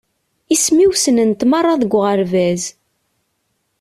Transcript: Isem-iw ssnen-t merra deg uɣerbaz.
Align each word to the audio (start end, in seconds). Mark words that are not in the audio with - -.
Isem-iw 0.53 0.91
ssnen-t 0.95 1.41
merra 1.49 1.73
deg 1.81 1.91
uɣerbaz. 1.97 2.63